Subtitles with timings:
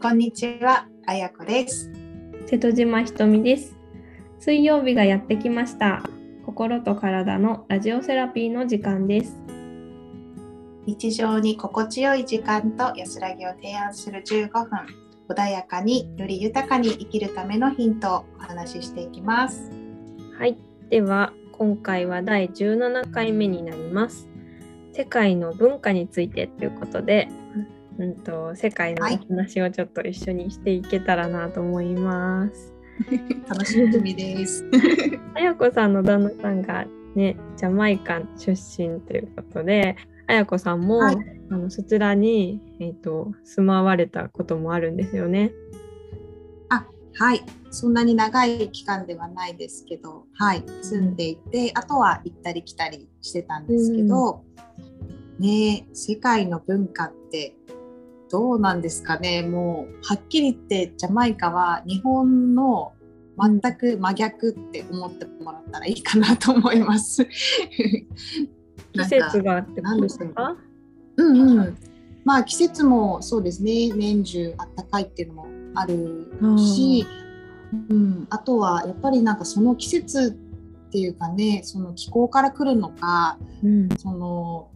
[0.00, 1.90] こんにちは、あやこです。
[2.46, 3.76] 瀬戸島ひとみです。
[4.38, 6.04] 水曜日がやってきました。
[6.46, 9.36] 心と体のラジオセラピーの時間です。
[10.86, 14.68] 日常に心地よい時間と安らぎを提案する15分、
[15.28, 19.68] 穏やかにより豊かに生きるためのヒントをお話ししていきます。
[20.38, 20.56] はい、
[20.90, 24.28] では今回は第17回目になります。
[24.92, 27.28] 世界の文化についてということで、
[27.98, 32.72] うんと世界のお話をちょっと一緒にしていけたらなと思います。
[33.48, 34.64] 楽しみです。
[35.34, 41.16] あやこさんの旦那さんがね、ジャマイカ出身ということで、あやこさんも、はい
[41.50, 45.50] あのそちらに、えー、と住まわれたこともあるんですよね。
[47.18, 54.44] はい、そんなに長い期間ではないですけど、はい、住んでいて、あとは行ったり来たりしてたんですけど、
[55.40, 57.56] ねえ世界の文化って
[58.30, 59.42] どうなんですかね。
[59.42, 62.92] もうはっきり言ってジャマイカは日本の
[63.40, 67.26] 全く真逆って思ってもらったらいいかなと思います。
[68.92, 70.56] 季節がってことですか？
[71.16, 71.32] う。
[71.32, 71.76] んうん。
[72.24, 73.92] まあ季節もそうですね。
[73.94, 76.26] 年中あったかいっていうのもある
[76.58, 77.06] し、
[77.88, 80.36] うん、あとはやっぱりなんかその季節
[80.88, 83.88] っていうかねその気候から来るのかうん。
[83.98, 84.70] その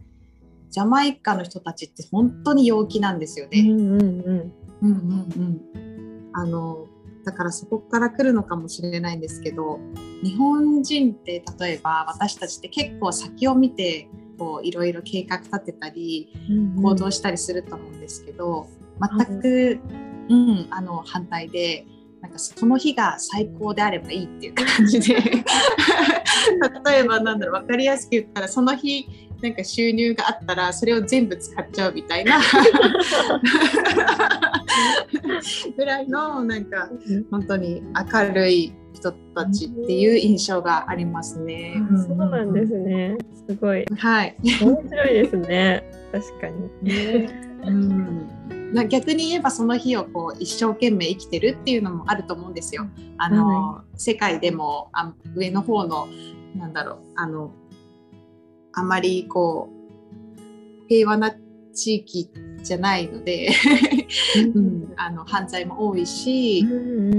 [0.73, 3.59] ジャマイカの人たちって本当に陽気なんですよね。
[3.59, 4.91] うんうんうんうんうん
[5.37, 6.31] うん。
[6.33, 6.87] あの
[7.23, 9.79] だからそこから来るのかもしれないんですけど
[10.23, 18.67] 日本人って例えば私たちって結構先を見てこういろいろ計画立てたりうん行動したりすると思うんですけど、
[18.99, 19.79] 全く、
[20.29, 21.85] うん、あの反対で
[22.19, 25.21] なんかその日が最高であればいいっていう感じで
[26.93, 29.07] 例えばなんだろう分かりやすく言ったらその日
[29.41, 32.39] なんか収入があったらそれを全部使っちゃうみたいな
[35.75, 36.89] ぐらいのなんか
[37.29, 37.81] 本当に
[38.13, 41.75] 明るい人たちっていう印象がありますね。
[42.07, 43.17] そうなんですね。
[43.47, 44.37] すごいはい。
[44.61, 45.83] 面白いですね。
[46.11, 46.69] 確かに。
[47.67, 48.29] うん
[48.73, 52.87] な逆に言えばその日をこう一生懸命生きてるっていうのもあると思うんですよ。
[53.17, 56.07] あの、世界でもあ上の方の
[56.55, 56.97] なんだろう。
[57.15, 57.51] あの
[58.73, 61.35] あまりこう平和な
[61.73, 62.29] 地域
[62.61, 63.49] じゃないので、
[64.53, 66.65] うん、 あの犯罪も多いし、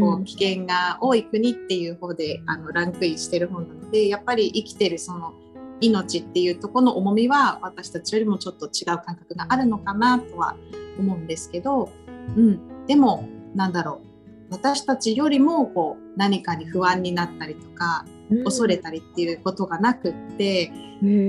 [0.01, 5.35] こう危険が多い国っていう方であのランクインしてる方なのでやっぱり生きてるその
[5.81, 10.57] 命っていうところの重みは私たちよりもちょっと違う感覚があるのかなとは
[10.99, 11.91] 思うんですけど、
[12.37, 14.07] うん、でもなんだろう。
[14.51, 18.05] 私たちよりもこう何かに不安になったりとか
[18.45, 20.73] 恐れたりっていうことがなくって、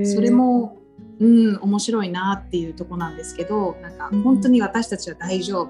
[0.05, 0.77] それも、
[1.19, 5.69] うん、面白いなっていうとこなんですけどなんか本当に私たちは大丈夫。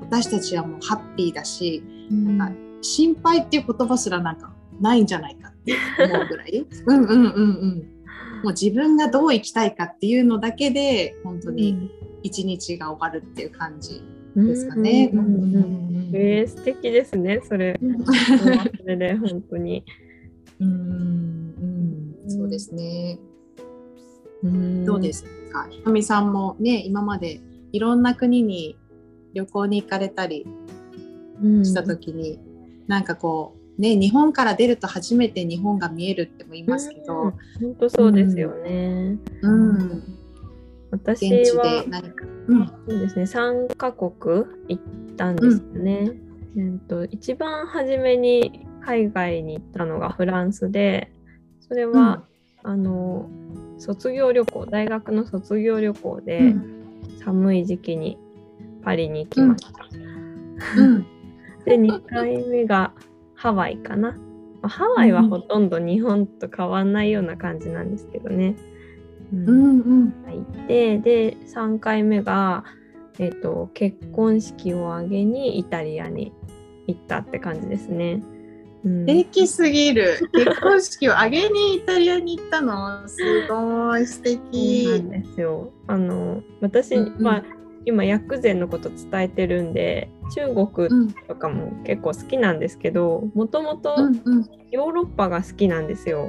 [0.00, 6.66] 私たちはもうハッピーだしなんか心配っていう言葉すらなんかないんじゃないかって思うぐらい。
[6.86, 7.98] うんうんうんうん。
[8.42, 11.90] もう自分がどう生きたいかっていうのだけで本当に
[12.22, 14.02] 一日が終わるっていう感じ
[14.36, 15.10] ですかね。
[15.12, 17.78] うんうんうんうんえー、素敵ですねそれ。
[18.78, 19.84] それで本当に。
[20.60, 20.68] うん。
[22.20, 23.18] うんそうですね。
[24.42, 24.84] うん。
[24.84, 25.66] どうですか？
[25.70, 27.40] ひとみさんもね今まで
[27.72, 28.76] いろんな国に
[29.34, 30.46] 旅行に行かれたり
[31.62, 32.38] した時に、
[32.86, 39.18] なんかこうね日本から出ると初めて日本が見えるっても言いますけど、本当そうですよね。
[39.42, 40.02] うん。
[40.90, 42.66] 私現地はで何か、うん。
[42.66, 43.22] そうですね。
[43.24, 46.12] 3カ国行ったんですよね。
[46.56, 51.12] えっと一番初めに海外に行ったのがフランスで
[51.60, 52.22] それは、
[52.62, 53.28] あの
[53.76, 56.74] 卒業旅行大学の卒業旅行で、うん
[57.24, 58.16] 寒い時期に
[58.82, 60.80] パリに行きました。
[60.80, 61.06] うん
[61.66, 62.92] で2回目が
[63.34, 64.12] ハワイかな。
[64.12, 64.18] ま
[64.62, 68.56] あハワイはほとんど日本と変わんないような感じなんですけどね。
[69.34, 70.08] うんうん
[70.64, 72.64] ってで3回目が、
[73.18, 76.32] えっと結婚式を挙げにイタリアに
[76.86, 78.22] 行ったって感じですね。
[78.84, 79.00] うん。
[79.00, 80.18] 素敵すぎる。
[80.32, 83.08] 結婚式を挙げにイタリアに行ったの？
[83.08, 84.86] すごい素敵。
[84.88, 85.72] なんですよ。
[85.86, 87.22] あの私、うんうん。
[87.22, 87.44] まあ
[87.84, 93.96] 今薬膳のこと伝えてるんで中国うんとかも結構好きなんですけどもともと
[94.70, 96.28] ヨーロッパが好きなんですよ。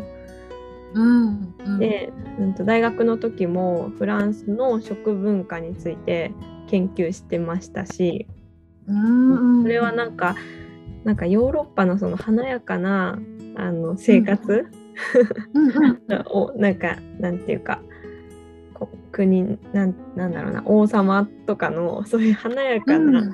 [0.93, 1.79] うんうん。
[1.79, 6.31] で、うん、と大学の時もフランスの食文化について
[6.67, 8.27] 研究してましたし。
[8.87, 9.63] うんうん。
[9.63, 10.35] それはなんか
[11.03, 13.19] なんかヨーロッパのその華やかな
[13.55, 14.65] あの生活、
[15.53, 15.67] うん。
[15.67, 17.81] うん をなんかなんていうか
[18.73, 23.33] こ国なんなんだろうな王様とかのそういう華やかな、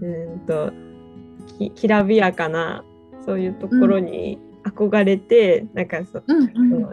[0.00, 0.06] う
[0.36, 0.40] ん。
[0.46, 0.72] と
[1.58, 2.84] ききらびやかな
[3.24, 6.92] そういうところに憧れて、なんかそ、うんの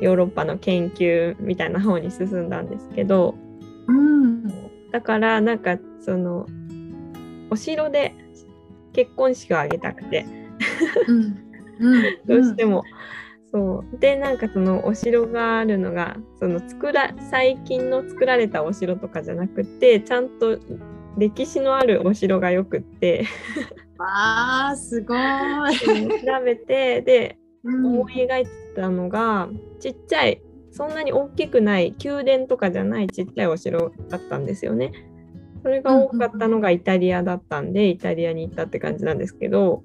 [0.00, 3.36] ヨーロッパの研究みたいな方に進んだんですけど
[3.86, 4.44] うん。
[4.90, 6.46] だからなんかその
[7.50, 8.14] お城で
[8.92, 10.26] 結婚式を挙げたくて。
[12.26, 12.84] どうしても。
[13.52, 13.98] そう。
[13.98, 20.58] でなんかそのお城があるのがその作ら最近の作られたお城とかじゃなくてちゃんと
[21.18, 23.26] 歴史のあるお城がよくって。
[23.98, 25.76] わあすごい。
[25.76, 27.86] 調べてでうん。
[27.86, 29.48] 思い描いてたのが
[29.80, 30.40] ちっちゃい
[30.70, 34.92] そんなに大きくない宮殿とかじゃないちっちゃいお城だったんですよね。
[35.62, 39.84] それが多かったのがイタリアだったんでイタリアに行ったって感じなんですけど。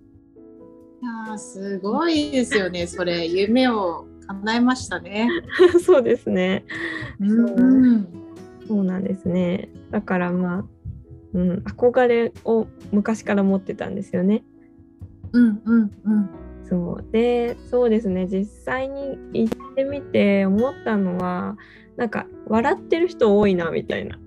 [1.02, 2.88] いやーすごいですよね。
[2.88, 5.30] それ夢を叶えましたね。
[5.84, 6.66] そうですね。
[7.20, 8.08] うん。
[8.68, 9.70] そうなんですね。
[9.92, 10.66] だからまあ、
[11.34, 14.44] うん、憧れを昔から持ってたんですよね。
[15.32, 16.30] うんうんうん。
[16.68, 17.12] そう。
[17.12, 18.28] でそうですね。
[18.28, 21.58] 実際に行ってみて思ったのは
[21.96, 24.20] なんか笑ってる人多いなみたいな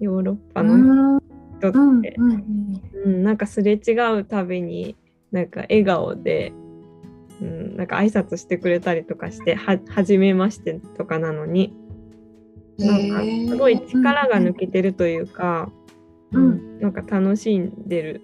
[0.00, 1.18] ヨーロッパのうん
[1.58, 1.72] 人っ
[2.02, 3.22] て、うんうんうん。
[3.22, 4.96] なんかすれ違うたびに
[5.32, 6.52] なんか笑顔で、
[7.40, 11.74] うん、なんか挨拶してくれたりとかしては「はじめまして」とかなのに
[12.78, 13.22] なんか
[13.52, 15.70] すごい力が抜けてるというか、
[16.32, 16.80] うんうん。
[16.80, 18.20] なんか楽しんでる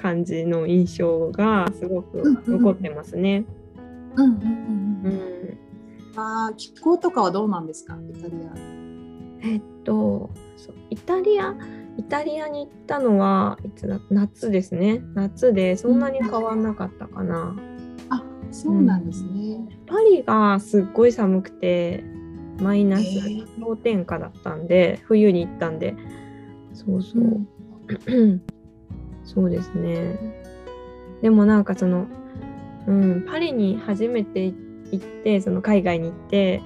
[0.00, 3.44] 感じの印象がすごく残ってますね。
[4.16, 4.32] うんうん。
[4.32, 5.58] うん。
[6.16, 7.98] あー気候とかはどうなんですか？
[8.10, 8.85] イタリア。
[9.46, 11.54] えっとそうイタリア？
[11.98, 14.00] イタリアに行ったのはいつだ？
[14.10, 15.02] 夏ですね。
[15.14, 17.56] 夏でそんなに変わんなかったかな。
[18.10, 19.58] あそうなんですね。
[19.86, 22.04] パリがすっごい寒くて
[22.60, 23.04] マイナス
[23.60, 25.94] 氷点下だったんで冬に行ったんで。
[26.74, 27.46] そうそう、
[28.06, 28.42] うん。
[29.24, 30.18] そうですね。
[31.22, 32.06] でもなんかその、
[32.86, 36.62] うん、パリに初めて行ってその海外に行って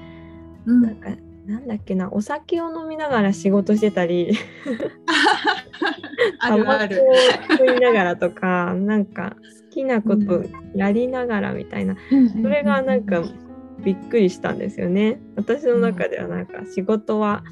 [0.67, 0.83] うん。
[0.83, 1.11] なんか
[1.51, 4.31] なんだっけなお酒を飲みながら仕事してたり。
[6.39, 7.03] あるある。
[7.49, 10.45] 吸いながらとかなんか好きなこと
[10.77, 11.97] やりながらみたいな。
[12.41, 13.25] それがなんか
[13.83, 15.21] びっくりしたんですよね。
[15.35, 17.43] 私の中ではなんか仕事は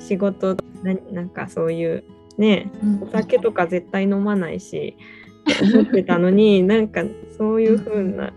[0.00, 2.02] 仕事ななんかそういう
[2.38, 3.02] ねうん。
[3.04, 4.96] お酒とか絶対飲まないし
[5.62, 7.04] 思ってたのに なんか
[7.36, 8.32] そういう風な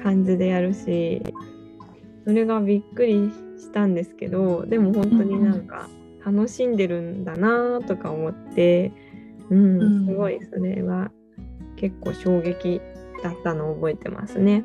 [0.00, 1.20] 感じでやるし
[2.24, 5.88] それがびっくりしたんですけどでも本当になんか
[6.24, 8.92] 楽しんでるんだなとか思って
[9.50, 10.06] うんうん。
[10.06, 11.10] すごいそれは
[11.76, 12.80] 結構衝撃
[13.22, 14.64] だったのを覚えてますね。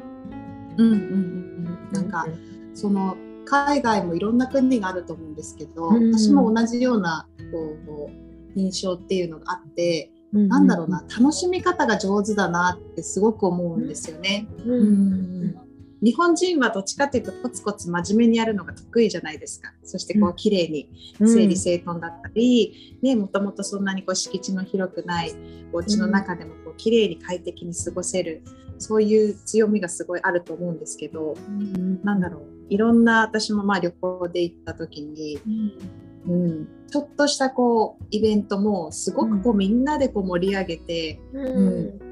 [0.77, 2.27] うんうんうんなんか
[2.73, 3.15] その
[3.45, 14.47] 海外もいろんな国があると思うんですけど、うん私も同じようなこう印象っていうのがあって、うんなんだろうな楽しみ方が上手だなってすごく思うんですよね。
[14.65, 14.71] うん。
[14.71, 14.83] う
[15.45, 15.66] ん
[16.01, 19.73] 日本人はどっちかっていうとコツコツ真面目にやるのが得意じゃないですか。
[19.83, 20.89] そしてこうう綺麗に
[21.19, 21.33] うん。
[21.33, 25.33] 整理整頓だったり、ね、もともとそんなにこう敷地の広くない
[25.73, 28.43] お家の中でもこう綺麗に快適に過ごせる
[28.77, 32.03] そういう強みがすごいあると思うんですけどうん。
[32.03, 32.43] なんだろう。
[32.69, 35.39] いろんな私もまあ旅行で行った時に、
[36.27, 41.61] うん、ちょっとしたこうイベントもすごくこうみんなでこう盛り上げてう
[42.01, 42.06] ん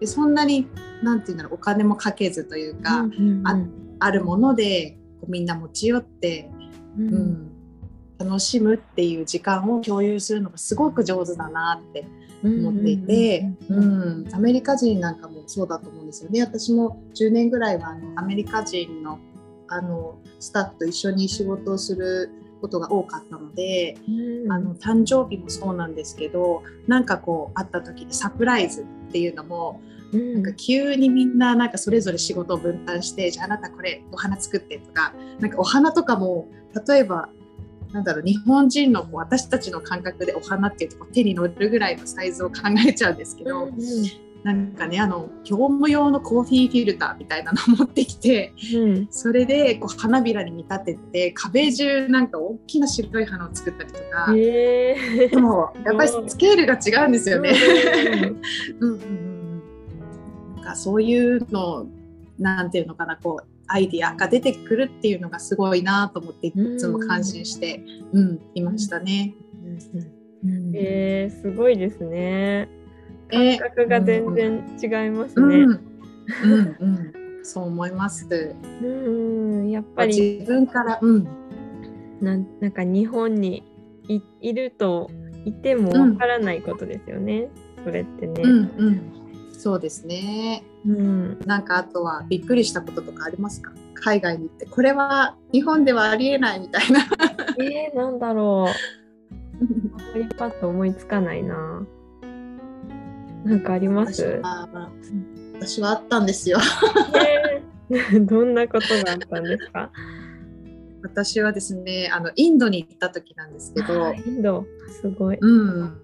[0.00, 0.66] でそんなに
[1.02, 3.56] なんていうんだろうお金もかけずというか、うんあ
[3.98, 6.50] あるものでこうみんな持ち寄って
[6.98, 7.14] うん。
[7.14, 7.56] うん、
[8.18, 12.06] 楽しむっていう時間を共有するのがすごく上手だなって
[12.42, 16.42] 思っていて、うんアメリカ人なんかもそうだと思うんですよね。
[16.42, 19.18] 私も10年ぐらいはあのアメリカ人の
[19.68, 22.30] あのスタッフと一緒に仕事をする
[22.66, 24.52] ことが多かったので、うん。
[24.52, 29.80] あの誕生日もそうなんですけどなんかこう会った時にサプライズっていうのも
[30.12, 30.34] うん。
[30.34, 36.48] なんか急にみんななんかそれぞれ仕事を分担してじゃああなたこれお花作ってとかなんかお花とかも
[36.86, 37.28] 例えば
[37.92, 42.56] なんだろう日本人のこう私たちの感覚でお花っていうとこう手に乗るぐらいのサイズを考
[42.86, 43.70] えちゃうんですけど、
[44.46, 54.32] なんかねあの業務用のコーヒーフィルターみたいなのを持ってきてうんそれでこう花びらに見立てて壁中なんか大きな白い花を作ったりとか。
[54.36, 57.54] へえでもやっぱりスケールが違うんですよね。
[58.80, 59.62] うんうんうんうん
[60.54, 61.88] なんかそういうの
[62.38, 69.34] なんていうのかなこうアイディアが出てくるっていうのがすごいなと思っていつも感心して、うんいましたね。
[70.44, 72.68] うんへえすごいですね。
[73.30, 75.56] え感覚が全然違いますうんね。
[76.44, 78.26] うんうんそう思います。
[78.82, 81.28] うん、やっぱり自分から、うん
[82.20, 83.62] なんなんか日本に
[84.08, 85.10] いいると
[85.44, 88.42] いてもわからないことですよね、うん、それってね。
[88.42, 89.00] うんうん、
[89.52, 93.72] そうですね、うん、なんかあとはびっくりしたこととかありますか？
[93.94, 97.00] 海外に行ってこれは日本ではありえないみたいな。
[97.60, 98.70] えー、なんだろう。
[100.00, 101.86] あまりパッと思いつかないな。
[103.44, 104.40] なんかあります？
[105.54, 106.58] 私はあったんですよ。
[107.14, 109.90] えー、 どんなことがあったんですか？
[111.02, 114.66] 私はですねあのインドに行った時なんですけどインド。
[115.00, 116.00] すごい、うん、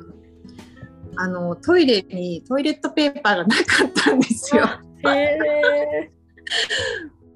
[1.17, 4.65] あのトイレにトイレットペーパーがなかったんですよ。
[5.05, 6.11] え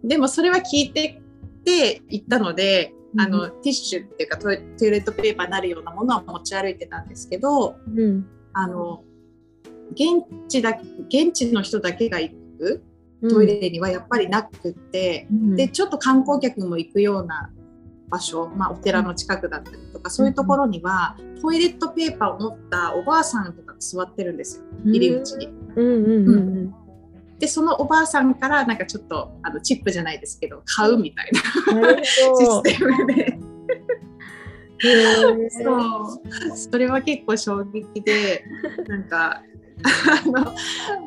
[0.04, 1.20] ー、 でもそれは聞いて
[1.64, 9.02] て行ったので、うん、あのティッシュっていうかトイレットペーパーになるようなものは持ち歩いてたんですけど、うん、あの
[9.92, 10.78] 現地だ
[11.08, 12.82] 現地の人だけが行く
[13.28, 17.50] トイレにはやっぱりなくって、うん、でちょっと観光客も行くような
[18.08, 24.64] 場所、まあ、お寺の近くだったりとか、そういうところにはトイレットペーパーを持ったおばあさんとかが座ってるんですよ。
[24.84, 25.48] 入り口に。
[27.38, 31.30] でそのおばあさんからなんかちょっとあのチップじゃないですけど買うみたい
[31.74, 33.38] なシステムで。
[35.50, 36.20] そ
[36.52, 36.56] う。
[36.56, 38.44] それは結構衝撃で
[38.86, 39.42] なんか
[39.84, 40.54] あの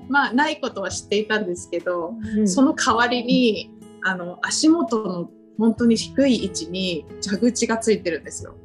[0.09, 3.71] まあないことは知っていたんですけど、うん、その代わりに
[4.03, 8.55] あの足元の本当に低い位置に蛇口がついてるんですよ。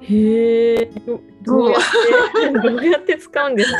[0.00, 0.92] へえ
[1.42, 3.78] どうやって どうやって使うんですか？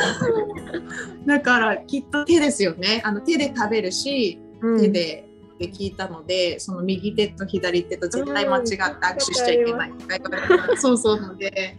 [1.25, 3.01] だからきっと手ですよね。
[3.03, 9.91] あの手で食べるし、うん、手でって聞いたのでその右手と左手と絶対間違って握手しちゃいけない。
[9.91, 11.19] とか言われたそうそう。
[11.21, 11.75] ので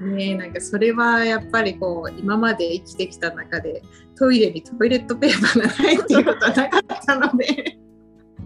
[0.00, 0.34] ね。
[0.36, 3.82] なんかそれはやっぱりこう今まで生きてきた中で
[4.16, 7.78] トイレにトイレットペーパーがないっていうことはなかったので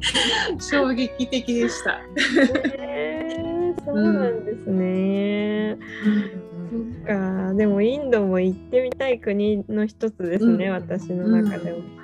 [0.58, 2.00] 衝撃的でした。
[2.78, 5.78] えー、そうなんですね。
[6.04, 7.54] うん、そっか。
[7.54, 12.00] でもインドも行ってみたい国の一つですね、うん、私の中でも。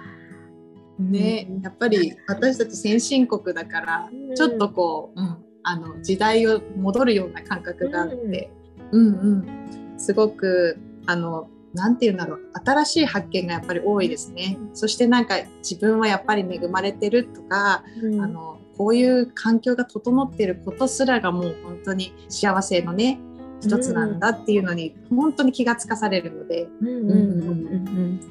[0.98, 8.50] ね、やっぱり私たち先進国だから、ちょっとこう、うん、あの時代を戻るような感覚があって、
[8.92, 12.40] うんうん、すごくあのなんて言うんだろう。
[12.64, 14.56] 新しい発見がやっぱり多いですね。
[14.72, 23.18] そしてなんか自分はやっぱり恵まれてるとか、うん、あのこういう環境が整っていることすらがもう本当に幸せのね
[23.60, 26.68] 一つなんだっていうのに本当に気がつかされるので、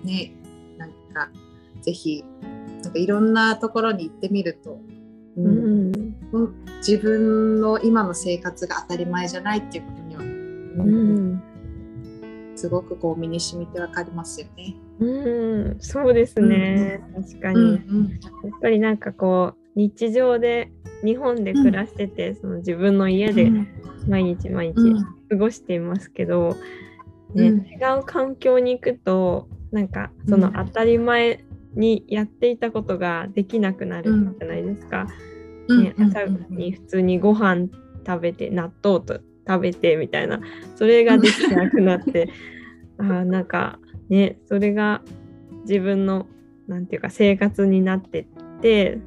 [0.04, 0.34] ね
[0.78, 1.30] なんか
[1.82, 2.24] ぜひ
[2.84, 4.80] なんかいろんなところに行ってみると、
[5.38, 5.92] うん、
[6.32, 10.04] うん、自分の今の生活が当たり前じゃないっていうこと
[10.84, 11.44] うん、
[12.56, 14.76] すごくこう身に染みてわかりますよね。
[15.00, 15.06] う
[15.76, 17.68] ん、そうですね、うん、確かに、うんう
[18.04, 20.72] ん、やっぱりなんかこう日常で
[21.04, 23.52] 日本で暮らしてて、うん、その自分の家で
[24.08, 24.76] 毎日毎日
[25.30, 26.56] 過ごしていますけど、
[27.34, 35.08] ね、違う環境に行くとなんかその当たり前にやっていたことができなくなるじゃないですか。
[35.68, 37.68] ね、朝に普通にご飯
[38.06, 40.40] 食べて納豆と食べてみたいな。
[40.76, 42.30] それができなくなって。
[42.98, 45.02] あなんかねそれが
[45.68, 46.28] 自分の
[46.68, 48.26] なんていうか生活になってっ
[48.62, 49.00] て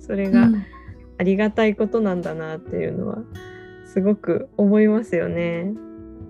[0.00, 0.48] それが
[1.18, 3.18] ありがたいことなんだなっていうのは
[3.84, 5.72] すごく思いますよね。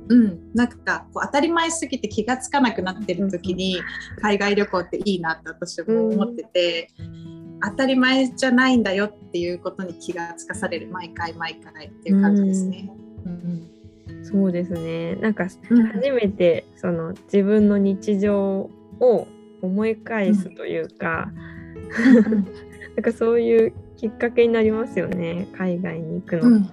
[0.09, 3.81] うん、なんかこう当たり前すぎて気が付かなくなってる時に
[4.21, 10.89] 海外旅行っていいなって私も思ってて、うん、当たり前じゃないんだよっていうことに気が付かされる。
[10.93, 12.89] 毎回毎回っていう感じですね。
[13.01, 13.06] うん
[14.23, 15.15] そうですね。
[15.17, 19.29] なんか初めてその自分の日常を
[19.63, 21.33] 思い返すというか、
[22.97, 26.49] なんかそういうきっかけになりますよね海外に行くの。
[26.49, 26.71] うん。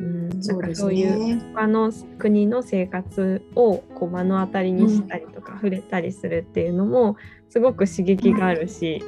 [0.00, 7.16] うん、なんかそういう他の国の生活をこう目の当たりにしたりとか、触れたりするっていうのも
[7.48, 9.04] すごく刺激があるし、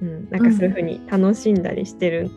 [0.00, 2.30] うん、なんかそういうふうに楽しんだりしてる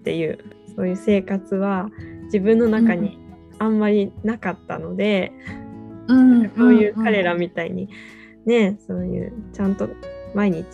[0.00, 0.38] っていう
[0.76, 1.90] そういう生活は
[2.26, 3.18] 自分の中に
[3.58, 5.32] あんまりなかったので、
[6.08, 7.88] うん、そういう彼らみたいに
[8.44, 9.88] ねそういうちゃんと
[10.34, 10.66] 毎日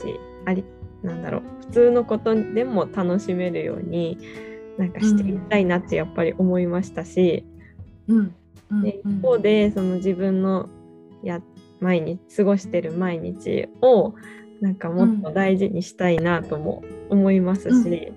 [0.44, 0.64] あり
[1.02, 4.18] なんだろう普通のことでも楽しめるように
[4.78, 7.44] なんかしていきたいなってやっぱり思いましたし、
[8.08, 8.34] うん。
[8.82, 10.68] で一方でその自分の
[11.22, 11.40] や
[11.80, 14.14] 毎日過ごしてる毎日を
[14.60, 18.12] なんかもっと大事にしたいなとも思いますし、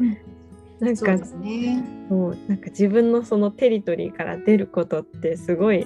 [0.79, 5.86] なんかそう、ね、そうなんか自分のそのテリトリーから出ることってすごい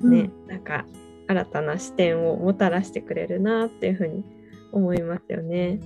[0.00, 0.84] うん、なんか
[1.26, 4.24] 新たな視点をもたらしてくれるなっていうふうに
[4.72, 5.80] 思いますよね。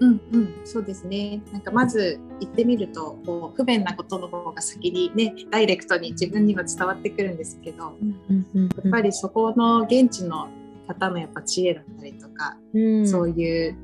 [0.00, 1.42] うんうん、そうですね。
[1.52, 10.48] なんかまず行ってみるとこう不便なことの方が先にねダイレクトに自分には伝わってくるんですけど、やっぱりそこの現地の
[10.86, 13.76] 方のやっぱ知恵だったりとか、うん、そういう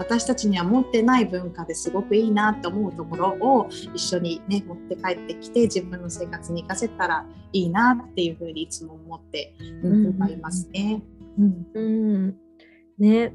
[0.00, 11.02] 私たちには持ってない文化ですごくいいなと思うところを一緒にね持って帰ってきて自分の生活に生かせたらいいなっていうふうにいつも思って、うん、いますね。
[11.38, 12.36] うん、うん、
[12.98, 13.34] ね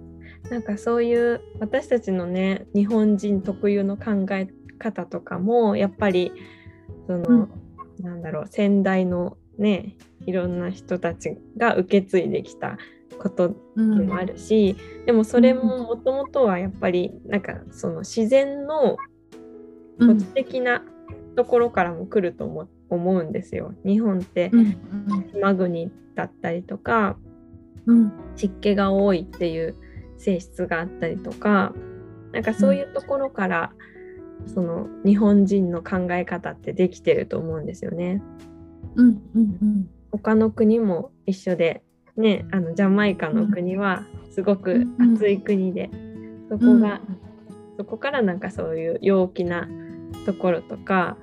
[0.50, 4.48] なんかそういう私たちのね日本人特有の考え
[4.80, 6.32] 方とかもやっぱり
[7.06, 7.50] その、うん、
[8.00, 12.80] なんだろう先代のねいろんな人たちが受け継いできた
[13.16, 18.98] ことでもあるし、うん、でもそれももともとはやっぱりなんかその自然の
[20.00, 20.84] 土地的な
[21.36, 23.74] ところからも来ると思思うんですよ。
[23.84, 24.52] 日本って
[25.34, 27.18] 島国だったりとか、
[27.88, 29.76] うん、湿気が多いっていう
[30.18, 31.74] 性質があったりとか
[32.32, 33.72] なんかそういうところから、
[34.46, 38.22] うん、その日本人の考え方ってできてると思うんですよね。
[38.96, 41.84] うんうんうん、他の国も一緒で、
[42.18, 45.90] ね、あのジャマイカの国はすごく暑い国で、
[46.50, 47.02] そこが、
[47.78, 49.68] そこからなんかそういう陽気な
[50.26, 51.18] ところとか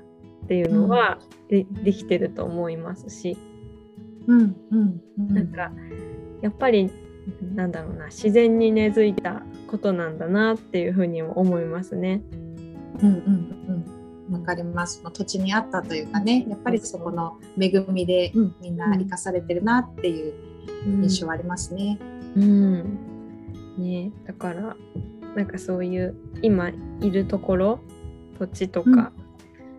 [0.44, 1.18] っていうのは
[1.48, 3.36] で,、できてると思いますし、
[4.26, 5.72] うんうんうん、なんか
[6.42, 6.90] やっぱり
[7.54, 12.22] なんだろうな自然に根付いたことなんだなっていうふうにも思いますね。
[13.02, 13.86] うんうん
[14.28, 15.02] うん、わかります。
[15.12, 20.51] 土地にあったというかね、やっぱりそこの恵みで、うん、みんな生かされてるなっていう
[20.86, 21.98] 印象はありますね。
[22.36, 24.10] うん、うん、ね。
[24.26, 24.76] だから
[25.34, 27.80] なんかそういう今いるところ
[28.38, 29.12] 土地とか、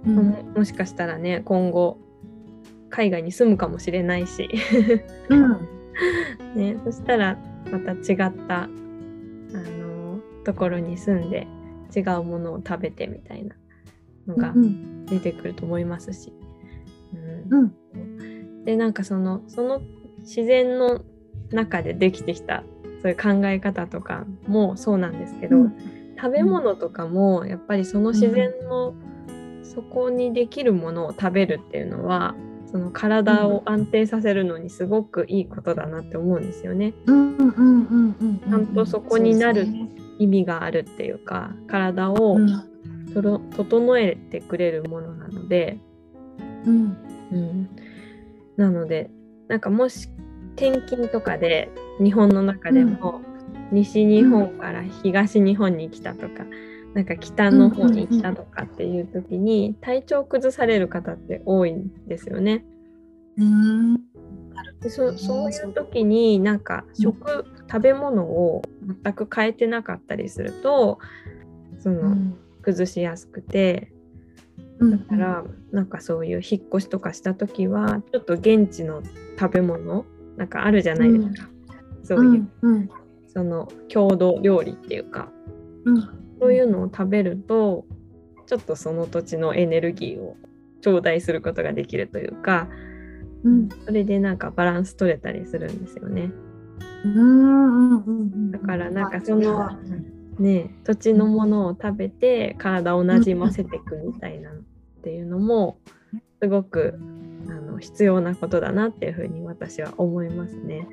[0.05, 1.97] うん、ももしかしたらね今後
[2.89, 4.49] 海外に住むかもしれないし、
[5.29, 5.67] うん。
[6.55, 7.37] ね、そしたら
[7.71, 11.47] また違ったあのところに住んで
[11.95, 13.55] 違うものを食べてみたいな
[14.27, 14.53] のが
[15.07, 16.31] 出てくると思いますし。
[17.49, 19.81] うん、うん、でなんかそのその
[20.23, 21.01] 自然の
[21.51, 22.63] 中でできてきた
[23.01, 25.75] そういう考え方とかもそうなんですけど、うん、
[26.17, 28.93] 食べ物とかもやっぱりその自然の
[29.63, 32.35] そこにできるものを食べるっていうのは
[32.71, 36.93] その体を安定させるのにすごくいいことだなって思うんですよね。
[37.05, 39.67] ちゃんとそこになる
[40.17, 42.37] 意味があるっていうか体を
[43.13, 45.77] とろ整えてくれるものなので、
[46.65, 46.97] うん。
[47.31, 47.69] うん、
[48.57, 49.09] なので
[49.47, 50.09] なんかもし
[50.55, 51.69] 転勤とかで
[52.01, 53.21] 日本の中でも
[53.71, 56.45] 西日本から東日本に来たとか、
[56.93, 62.65] なんか北の方に行ったとかっていう時に体調崩される方って多いんですよね。
[63.37, 63.95] うん。
[64.81, 68.61] でそそういう時になんか食、食べ物を
[69.03, 70.99] 全く変えてなかったりすると
[71.79, 72.15] その、
[72.61, 73.92] 崩しやすくて
[74.79, 79.01] だからなんかそういう引っ越しとかした時はちょっと現地の
[79.39, 80.05] 食べ物
[80.37, 81.49] なんかあるじゃないですか、
[81.99, 82.89] うん、そういう、うん、
[83.27, 85.29] その郷土料理っていうか、
[85.85, 86.01] うん、
[86.39, 87.85] そういうのを食べると
[88.45, 90.35] ちょっとその土地のエネルギーを
[90.81, 92.67] 頂戴することができるというか、
[93.43, 96.31] うん、それでなんかバランス取れたりするんですよね。
[98.51, 99.69] だからなんかその
[100.39, 104.53] ね土地のものを食べて体をなじませていくみたいなっ
[105.03, 105.77] ていうのも
[106.41, 106.99] すごく
[107.47, 110.87] あの必要なことだなっていうふうに私は思いますね。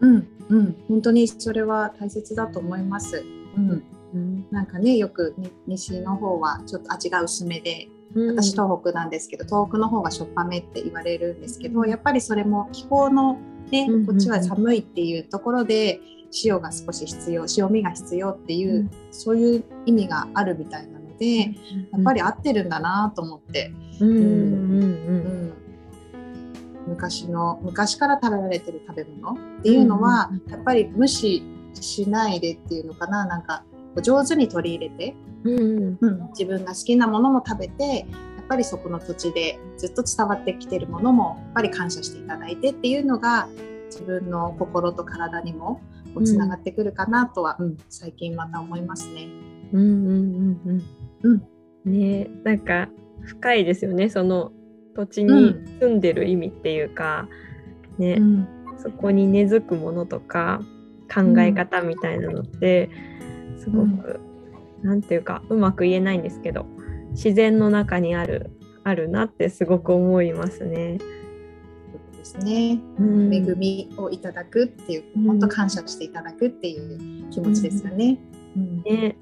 [0.00, 3.24] うんうん、本当にそれは大切だと思います。
[3.56, 3.82] うん、
[4.14, 5.34] うん、なんかねよく
[5.66, 13.38] 西の方はちょっと味が薄めで私東北なんですけど東北の方がしょっぱめって言われるんですけどやっぱりそれも気候の
[13.70, 16.00] ねこっちは寒いっていうところで
[16.44, 21.44] 塩が少し必要塩味が必要っていう、そういう意味があるみたいなので、や
[21.98, 23.72] っぱり合ってるんだなと思って。
[26.88, 31.42] 昔の昔から食べられてる食べ物っていうのは、やっぱり無視
[31.74, 33.26] しないでっていうのかな。
[33.26, 33.64] なんか
[34.02, 35.98] 上手に取り入れて、うん。
[36.00, 38.04] うん、自分が好きなものも食べてや
[38.42, 43.48] っぱりそこの土地でずっと伝わってきてるものもやっぱり感謝していただいてっていうのが
[43.86, 45.80] 自分の心と体にも
[46.22, 49.28] つながってくるかなとは、うん、最近また思いますね。
[49.72, 50.82] うんうんうん
[51.22, 51.42] うん。
[51.84, 52.88] うん、ねなんか
[53.22, 54.52] 深いですよねその
[54.94, 57.28] 土地に住んでる意味っていうか、
[57.98, 58.48] うん、ね、うん、
[58.78, 60.60] そこに根付くものとか
[61.12, 63.16] 考え方みたいなのって、うん
[63.66, 64.20] すごく
[64.82, 66.66] 何、うん、て言うかうまく言えないんですけど
[67.10, 68.50] 自然の中にある
[68.84, 70.98] あるなってすごく思いますね。
[72.32, 78.18] ですね、うん、恵みをいただくっていう本当感謝していただくっていう気持ちですよね。
[78.84, 79.16] ね。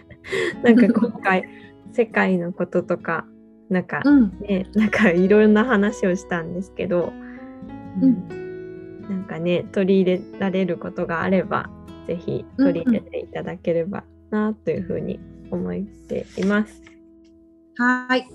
[0.62, 1.44] なんか今回
[1.92, 3.26] 世界のこととか
[3.68, 4.02] なんか
[4.40, 7.12] ね、うん、なんかいろんな話をしたんですけど、
[8.00, 11.70] うん、なんかね取り入れられることがあれば
[12.06, 15.74] 是非取り入れていただければなというふうに思っ
[16.08, 16.82] ています。
[17.76, 18.26] はい。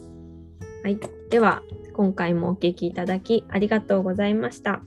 [0.83, 1.22] はい。
[1.33, 4.83] では今回もお聞きいただきありがとうございました。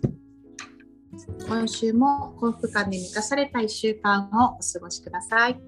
[1.48, 5.60] 今週も幸福感で満たされた1週間をお過ごしください。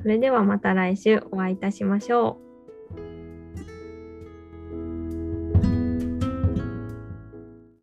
[0.00, 2.45] それではまた来週お会いいたしましょう。